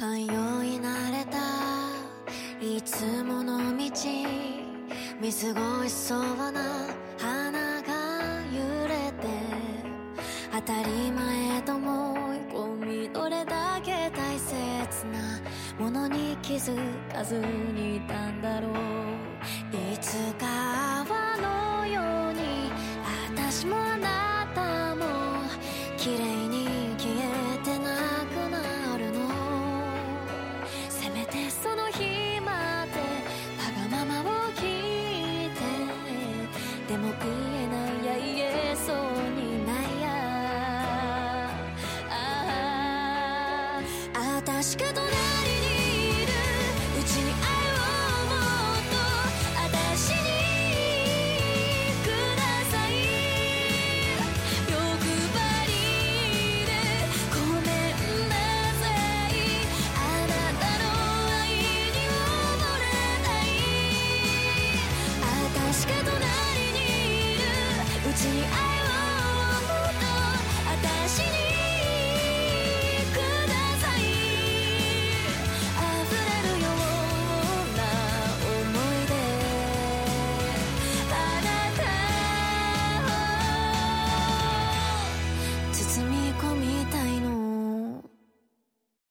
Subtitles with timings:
[0.00, 1.36] 通い慣れた
[2.58, 6.62] いつもの道見過ごしそうな。
[7.18, 7.92] 花が
[8.50, 9.28] 揺れて
[10.54, 15.38] 当たり前と思い込みどれだけ大切な
[15.78, 16.74] ものに気づ
[17.12, 17.34] かず
[17.74, 18.72] にいたんだろう。
[19.92, 21.36] いつか泡
[21.82, 22.72] のように
[23.36, 25.04] 私もあなたも
[25.98, 26.29] 綺麗
[36.90, 38.96] でも言えないや言えそう
[39.30, 40.08] にないや
[42.08, 43.80] あ
[44.12, 45.19] あ確かとね
[68.20, 68.69] 只爱。